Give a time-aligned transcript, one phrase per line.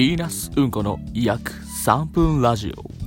[0.00, 1.52] ヴーナスうんこの約
[1.84, 2.99] 3分ラジオ。